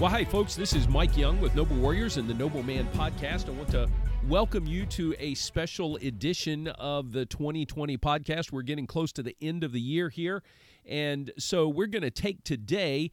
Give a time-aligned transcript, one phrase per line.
[0.00, 0.54] Well, hi, folks.
[0.54, 3.48] This is Mike Young with Noble Warriors and the Noble Man podcast.
[3.48, 3.86] I want to
[4.28, 8.50] welcome you to a special edition of the 2020 podcast.
[8.50, 10.42] We're getting close to the end of the year here.
[10.86, 13.10] And so we're going to take today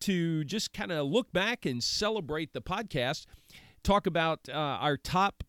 [0.00, 3.26] to just kind of look back and celebrate the podcast,
[3.82, 5.44] talk about uh, our top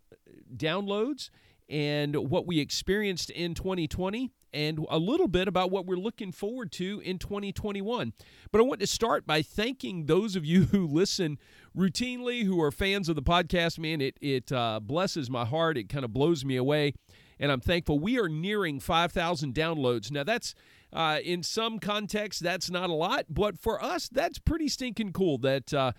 [0.53, 1.29] downloads
[1.69, 6.71] and what we experienced in 2020 and a little bit about what we're looking forward
[6.73, 8.13] to in 2021.
[8.51, 11.37] But I want to start by thanking those of you who listen
[11.75, 13.79] routinely, who are fans of the podcast.
[13.79, 15.77] Man, it, it uh, blesses my heart.
[15.77, 16.93] It kind of blows me away.
[17.39, 17.97] And I'm thankful.
[17.97, 20.11] We are nearing 5,000 downloads.
[20.11, 20.53] Now, that's
[20.93, 25.37] uh, in some context, that's not a lot, but for us, that's pretty stinking cool
[25.39, 25.93] that uh,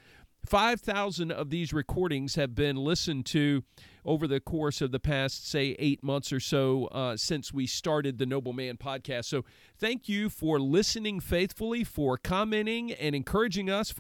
[0.47, 3.63] 5,000 of these recordings have been listened to
[4.05, 8.19] over the course of the past, say, eight months or so uh, since we started
[8.19, 9.27] the Noble Man podcast.
[9.27, 9.45] So,
[9.79, 13.95] thank you for listening faithfully, for commenting and encouraging us.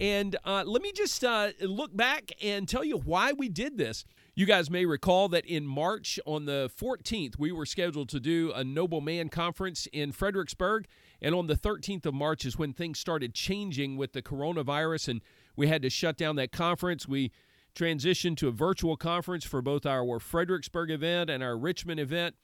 [0.00, 4.04] And uh, let me just uh, look back and tell you why we did this.
[4.34, 8.52] You guys may recall that in March on the 14th, we were scheduled to do
[8.54, 10.86] a Noble Man conference in Fredericksburg.
[11.22, 15.20] And on the 13th of March is when things started changing with the coronavirus, and
[15.56, 17.08] we had to shut down that conference.
[17.08, 17.32] We
[17.74, 22.34] transitioned to a virtual conference for both our Fredericksburg event and our Richmond event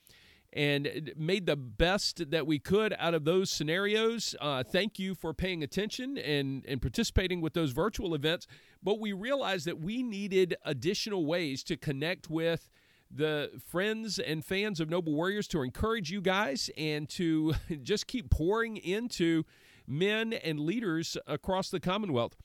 [0.53, 4.35] and made the best that we could out of those scenarios.
[4.39, 8.45] Uh, thank you for paying attention and, and participating with those virtual events.
[8.81, 12.69] But we realized that we needed additional ways to connect with
[13.09, 18.29] the friends and fans of Noble Warriors to encourage you guys and to just keep
[18.29, 19.43] pouring into
[19.87, 22.35] men and leaders across the Commonwealth.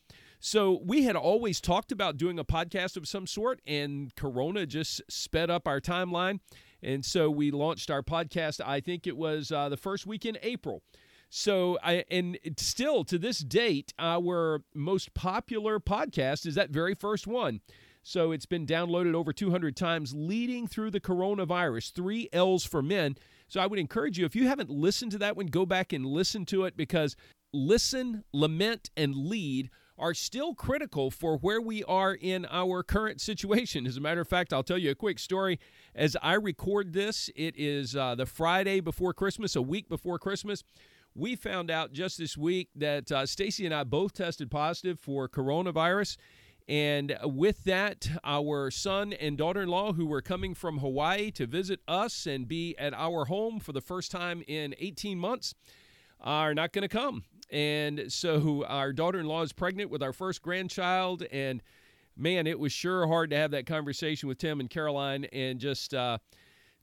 [0.41, 5.03] So we had always talked about doing a podcast of some sort, and Corona just
[5.09, 6.41] sped up our timeline.
[6.83, 10.39] And so we launched our podcast, I think it was uh, the first week in
[10.43, 10.83] April.
[11.31, 17.27] So I and still to this date, our most popular podcast is that very first
[17.27, 17.61] one.
[18.03, 21.93] So it's been downloaded over 200 times, leading through the coronavirus.
[21.93, 23.17] Three L's for men.
[23.49, 26.07] So I would encourage you, if you haven't listened to that one, go back and
[26.07, 27.17] listen to it because
[27.53, 33.87] listen, lament, and lead are still critical for where we are in our current situation.
[33.87, 35.59] As a matter of fact, I'll tell you a quick story.
[35.95, 40.63] As I record this, it is uh, the Friday before Christmas, a week before Christmas.
[41.15, 45.29] We found out just this week that uh, Stacy and I both tested positive for
[45.29, 46.17] coronavirus.
[46.69, 51.47] And with that, our son and daughter in law, who were coming from Hawaii to
[51.47, 55.55] visit us and be at our home for the first time in 18 months,
[56.21, 57.25] are not going to come.
[57.51, 61.25] And so our daughter in law is pregnant with our first grandchild.
[61.33, 61.63] And
[62.17, 65.95] man, it was sure hard to have that conversation with Tim and Caroline and just.
[65.95, 66.19] Uh,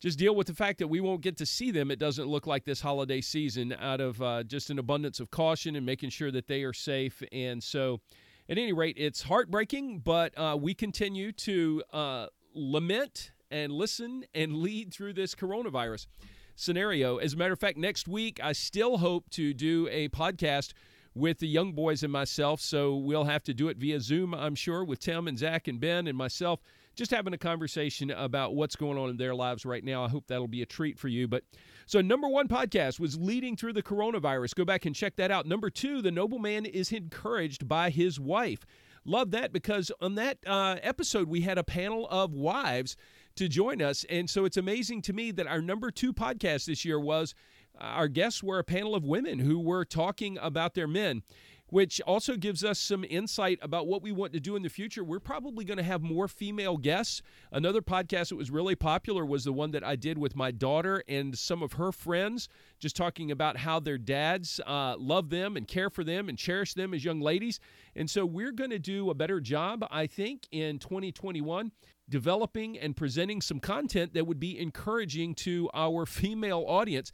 [0.01, 1.89] just deal with the fact that we won't get to see them.
[1.89, 5.75] It doesn't look like this holiday season out of uh, just an abundance of caution
[5.75, 7.23] and making sure that they are safe.
[7.31, 8.01] And so,
[8.47, 14.57] at any rate, it's heartbreaking, but uh, we continue to uh, lament and listen and
[14.57, 16.07] lead through this coronavirus
[16.55, 17.17] scenario.
[17.17, 20.73] As a matter of fact, next week, I still hope to do a podcast
[21.13, 22.59] with the young boys and myself.
[22.59, 25.79] So we'll have to do it via Zoom, I'm sure, with Tim and Zach and
[25.79, 26.59] Ben and myself,
[26.95, 30.03] just having a conversation about what's going on in their lives right now.
[30.03, 31.27] I hope that'll be a treat for you.
[31.27, 31.43] But
[31.85, 34.55] so, number one podcast was leading through the coronavirus.
[34.55, 35.45] Go back and check that out.
[35.45, 38.66] Number two, the nobleman is encouraged by his wife.
[39.05, 42.97] Love that because on that uh, episode, we had a panel of wives
[43.35, 44.06] to join us.
[44.09, 47.34] And so it's amazing to me that our number two podcast this year was
[47.79, 51.23] uh, our guests were a panel of women who were talking about their men
[51.69, 55.03] which also gives us some insight about what we want to do in the future.
[55.03, 57.22] We're probably going to have more female guests.
[57.51, 61.03] Another podcast that was really popular was the one that I did with my daughter
[61.07, 62.47] and some of her friends,
[62.79, 66.73] just talking about how their dads uh, love them and care for them and cherish
[66.75, 67.59] them as young ladies.
[67.96, 71.72] And so we're going to do a better job, I think, in 2021
[72.09, 77.11] developing and presenting some content that would be encouraging to our female audience.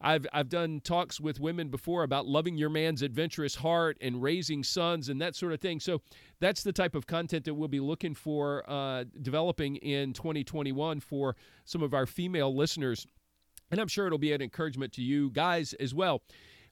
[0.00, 4.64] I've I've done talks with women before about loving your man's adventurous heart and raising
[4.64, 5.78] sons and that sort of thing.
[5.78, 6.00] So
[6.40, 11.36] that's the type of content that we'll be looking for uh, developing in 2021 for
[11.66, 13.06] some of our female listeners,
[13.70, 16.22] and I'm sure it'll be an encouragement to you guys as well.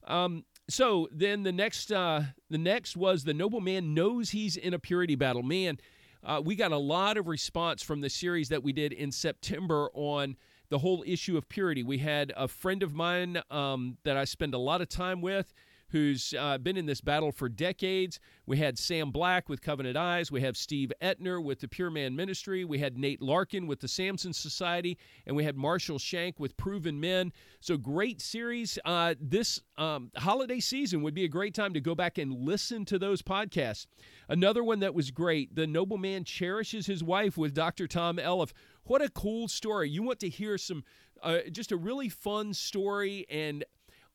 [0.07, 4.79] Um, so then the next uh, the next was the nobleman knows he's in a
[4.79, 5.43] purity battle.
[5.43, 5.79] Man,
[6.23, 9.89] uh, we got a lot of response from the series that we did in September
[9.93, 10.35] on
[10.69, 11.83] the whole issue of purity.
[11.83, 15.53] We had a friend of mine um, that I spend a lot of time with
[15.89, 18.19] who's uh, been in this battle for decades.
[18.45, 20.31] We had Sam Black with Covenant Eyes.
[20.31, 22.63] We have Steve Etner with the Pure Man Ministry.
[22.63, 24.97] We had Nate Larkin with the Samson Society.
[25.25, 27.31] And we had Marshall Shank with Proven Men.
[27.59, 28.77] So, great series.
[28.85, 32.85] Uh, this um, holiday season would be a great time to go back and listen
[32.85, 33.85] to those podcasts.
[34.27, 37.87] Another one that was great The Noble Man Cherishes His Wife with Dr.
[37.87, 38.51] Tom Elliff.
[38.83, 39.89] What a cool story.
[39.89, 40.83] You want to hear some,
[41.21, 43.63] uh, just a really fun story and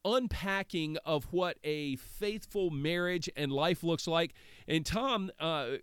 [0.05, 4.35] unpacking of what a faithful marriage and life looks like.
[4.69, 5.77] And Tom uh,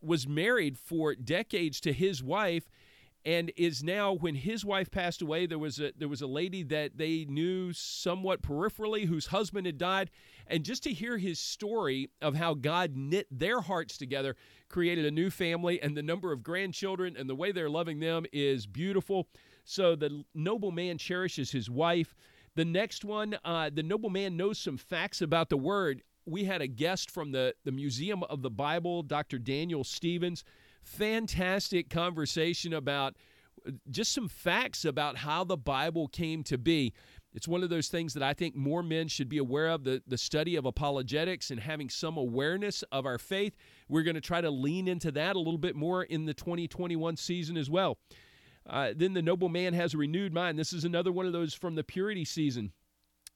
[0.00, 2.68] was married for decades to his wife
[3.24, 6.62] and is now when his wife passed away there was a there was a lady
[6.62, 10.10] that they knew somewhat peripherally whose husband had died.
[10.46, 14.36] And just to hear his story of how God knit their hearts together
[14.68, 18.24] created a new family and the number of grandchildren and the way they're loving them
[18.32, 19.28] is beautiful.
[19.64, 22.14] So the noble man cherishes his wife
[22.58, 26.02] the next one, uh, the noble man knows some facts about the word.
[26.26, 29.38] We had a guest from the, the Museum of the Bible, Dr.
[29.38, 30.42] Daniel Stevens.
[30.82, 33.14] Fantastic conversation about
[33.64, 36.92] uh, just some facts about how the Bible came to be.
[37.32, 40.02] It's one of those things that I think more men should be aware of the,
[40.08, 43.54] the study of apologetics and having some awareness of our faith.
[43.88, 47.18] We're going to try to lean into that a little bit more in the 2021
[47.18, 47.98] season as well.
[48.68, 50.58] Uh, then the noble man has a renewed mind.
[50.58, 52.72] This is another one of those from the purity season.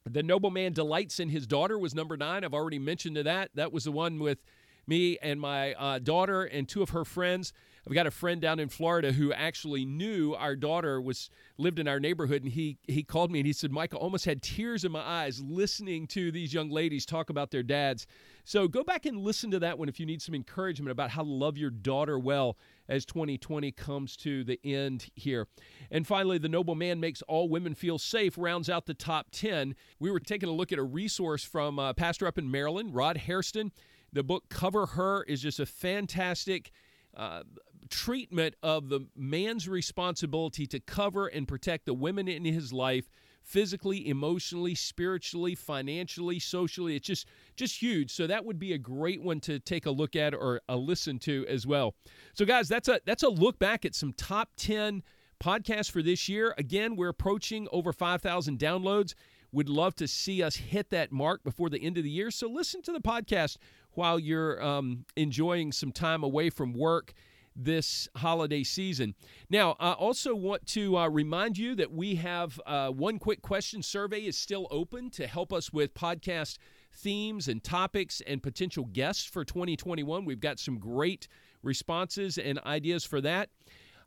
[0.04, 2.44] The noble man delights in his daughter was number nine.
[2.44, 3.50] I've already mentioned to that.
[3.54, 4.38] That was the one with
[4.86, 7.52] me and my uh, daughter and two of her friends.
[7.86, 11.88] I've got a friend down in Florida who actually knew our daughter was lived in
[11.88, 14.92] our neighborhood, and he he called me and he said, "Michael, almost had tears in
[14.92, 18.06] my eyes listening to these young ladies talk about their dads."
[18.44, 21.22] So go back and listen to that one if you need some encouragement about how
[21.22, 22.56] to love your daughter well
[22.88, 25.48] as 2020 comes to the end here.
[25.90, 29.74] And finally, the noble man makes all women feel safe rounds out the top 10.
[29.98, 33.16] We were taking a look at a resource from uh, pastor up in Maryland, Rod
[33.16, 33.72] Hairston.
[34.12, 36.70] The book Cover Her is just a fantastic
[37.16, 37.42] uh,
[37.88, 43.08] treatment of the man's responsibility to cover and protect the women in his life
[43.42, 46.96] physically, emotionally, spiritually, financially, socially.
[46.96, 47.26] It's just
[47.56, 48.12] just huge.
[48.12, 51.18] So that would be a great one to take a look at or a listen
[51.20, 51.94] to as well.
[52.34, 55.02] So guys, that's a that's a look back at some top 10
[55.42, 56.54] podcasts for this year.
[56.56, 59.14] Again, we're approaching over 5,000 downloads.
[59.50, 62.30] Would love to see us hit that mark before the end of the year.
[62.30, 63.56] So listen to the podcast
[63.94, 67.12] while you're um, enjoying some time away from work
[67.54, 69.14] this holiday season.
[69.50, 73.82] Now, I also want to uh, remind you that we have uh, one quick question
[73.82, 76.58] survey is still open to help us with podcast
[76.94, 80.24] themes and topics and potential guests for 2021.
[80.24, 81.28] We've got some great
[81.62, 83.50] responses and ideas for that.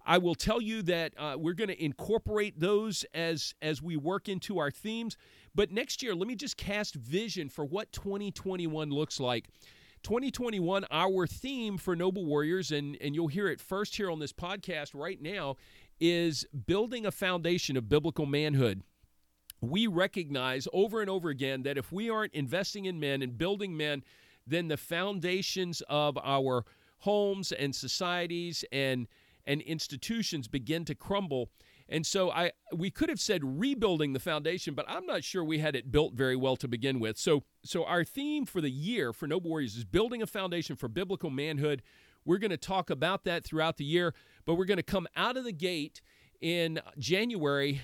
[0.06, 4.30] I will tell you that uh, we're going to incorporate those as as we work
[4.30, 5.18] into our themes.
[5.56, 9.48] But next year, let me just cast vision for what 2021 looks like.
[10.04, 14.31] 2021, our theme for Noble Warriors, and, and you'll hear it first here on this
[14.31, 15.56] podcast right now,
[16.00, 18.84] is building a foundation of biblical manhood.
[19.62, 23.75] We recognize over and over again that if we aren't investing in men and building
[23.75, 24.04] men,
[24.46, 26.66] then the foundations of our
[27.00, 29.08] homes and societies and
[29.45, 31.50] and institutions begin to crumble
[31.88, 35.59] and so I we could have said rebuilding the foundation, but I'm not sure we
[35.59, 37.18] had it built very well to begin with.
[37.18, 40.88] So so our theme for the year for Noble Warriors is building a foundation for
[40.88, 41.84] biblical manhood.
[42.25, 44.15] We're going to talk about that throughout the year,
[44.46, 46.01] but we're going to come out of the gate
[46.41, 47.81] in January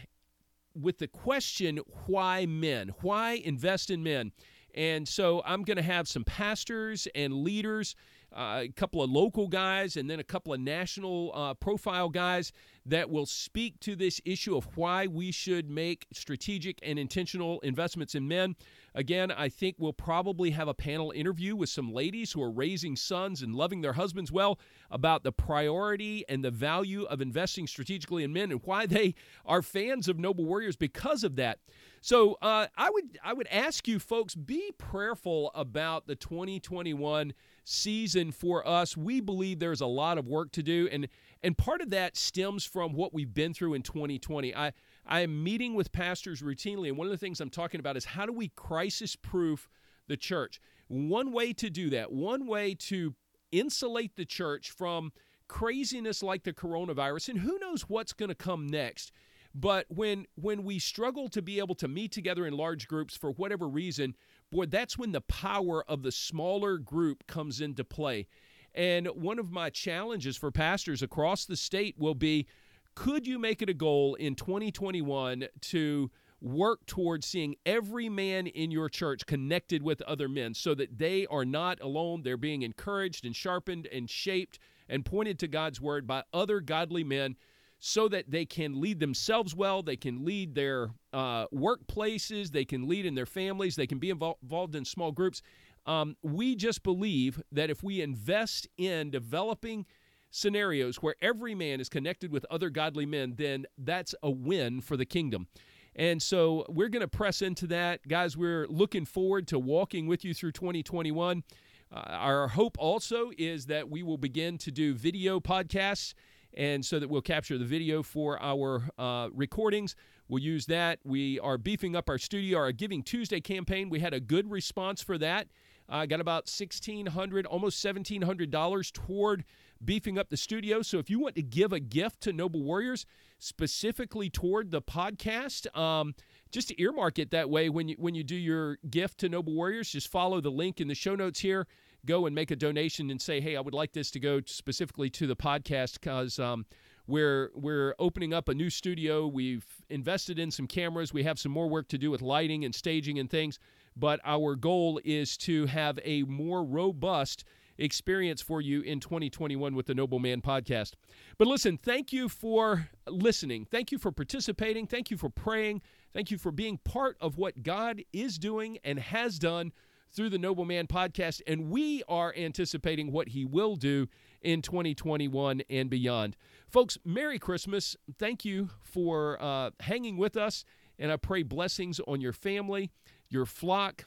[0.74, 2.92] with the question why men?
[3.02, 4.32] Why invest in men?
[4.74, 7.96] And so I'm going to have some pastors and leaders
[8.36, 12.52] uh, a couple of local guys and then a couple of national uh, profile guys
[12.86, 18.16] that will speak to this issue of why we should make strategic and intentional investments
[18.16, 18.56] in men.
[18.96, 22.96] Again, I think we'll probably have a panel interview with some ladies who are raising
[22.96, 24.60] sons and loving their husbands well
[24.90, 29.14] about the priority and the value of investing strategically in men and why they
[29.46, 31.60] are fans of Noble Warriors because of that.
[32.04, 37.32] So uh, I would I would ask you folks be prayerful about the 2021
[37.64, 38.98] season for us.
[38.98, 41.08] We believe there's a lot of work to do, and
[41.44, 44.56] and part of that stems from what we've been through in 2020.
[44.56, 44.74] I
[45.06, 48.06] I am meeting with pastors routinely, and one of the things I'm talking about is
[48.06, 49.70] how do we crisis proof
[50.08, 50.60] the church.
[50.88, 53.14] One way to do that, one way to
[53.52, 55.12] insulate the church from
[55.48, 59.12] craziness like the coronavirus, and who knows what's going to come next.
[59.54, 63.32] But when when we struggle to be able to meet together in large groups for
[63.32, 64.16] whatever reason,
[64.52, 68.28] boy, that's when the power of the smaller group comes into play.
[68.74, 72.48] And one of my challenges for pastors across the state will be
[72.96, 78.72] could you make it a goal in 2021 to work towards seeing every man in
[78.72, 82.24] your church connected with other men so that they are not alone.
[82.24, 87.04] They're being encouraged and sharpened and shaped and pointed to God's word by other godly
[87.04, 87.36] men
[87.84, 92.88] so that they can lead themselves well, they can lead their uh, workplaces, they can
[92.88, 95.42] lead in their families, they can be involved, involved in small groups.
[95.88, 99.88] Um, we just believe that if we invest in developing
[100.30, 104.96] scenarios where every man is connected with other godly men, then that's a win for
[104.96, 105.48] the kingdom.
[105.96, 108.08] And so we're going to press into that.
[108.08, 111.44] Guys, we're looking forward to walking with you through 2021.
[111.92, 116.14] Uh, our hope also is that we will begin to do video podcasts
[116.56, 119.96] and so that we'll capture the video for our uh, recordings.
[120.28, 121.00] We'll use that.
[121.04, 123.90] We are beefing up our studio, our Giving Tuesday campaign.
[123.90, 125.48] We had a good response for that.
[125.90, 129.44] I uh, got about 1,600, almost $1,700 toward
[129.84, 130.82] beefing up the studio.
[130.84, 133.06] So if you want to give a gift to Noble Warriors,
[133.40, 136.16] specifically toward the podcast, um,
[136.50, 139.90] just earmark it that way when you when you do your gift to Noble Warriors.
[139.90, 141.68] Just follow the link in the show notes here
[142.06, 145.10] go and make a donation and say, hey, I would like this to go specifically
[145.12, 146.66] to the podcast because um,
[147.08, 149.28] we're we're opening up a new studio.
[149.28, 151.14] We've invested in some cameras.
[151.14, 153.60] We have some more work to do with lighting and staging and things.
[153.96, 157.44] But our goal is to have a more robust
[157.78, 160.94] experience for you in 2021 with the Noble Man podcast.
[161.38, 163.66] But listen, thank you for listening.
[163.66, 164.88] Thank you for participating.
[164.88, 165.82] Thank you for praying.
[166.14, 169.72] Thank you for being part of what God is doing and has done
[170.14, 174.08] through the Nobleman podcast, and we are anticipating what he will do
[174.42, 176.36] in 2021 and beyond.
[176.70, 177.96] Folks, Merry Christmas.
[178.18, 180.66] Thank you for uh, hanging with us,
[181.00, 182.92] and I pray blessings on your family,
[183.30, 184.06] your flock,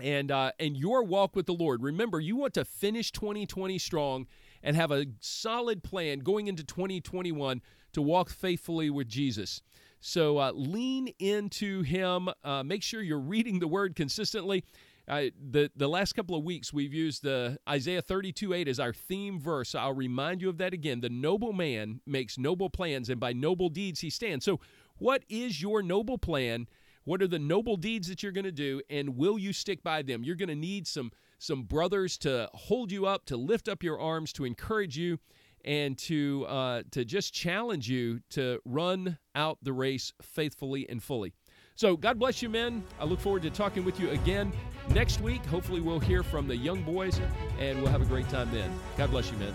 [0.00, 1.82] and uh, and your walk with the Lord.
[1.82, 4.26] Remember, you want to finish 2020 strong
[4.62, 7.62] and have a solid plan going into 2021
[7.92, 9.62] to walk faithfully with Jesus.
[10.00, 12.28] So uh, lean into Him.
[12.42, 14.64] Uh, make sure you're reading the Word consistently
[15.06, 19.40] the the last couple of weeks we've used the Isaiah 32 8 as our theme
[19.40, 19.74] verse.
[19.74, 21.00] I'll remind you of that again.
[21.00, 24.44] The noble man makes noble plans, and by noble deeds he stands.
[24.44, 24.60] So,
[24.98, 26.66] what is your noble plan?
[27.04, 30.02] What are the noble deeds that you're going to do, and will you stick by
[30.02, 30.22] them?
[30.22, 33.98] You're going to need some some brothers to hold you up, to lift up your
[33.98, 35.18] arms, to encourage you,
[35.64, 41.32] and to uh, to just challenge you to run out the race faithfully and fully.
[41.74, 42.84] So, God bless you, men.
[43.00, 44.52] I look forward to talking with you again
[44.90, 45.44] next week.
[45.46, 47.20] Hopefully, we'll hear from the young boys
[47.58, 48.70] and we'll have a great time then.
[48.96, 49.54] God bless you, men.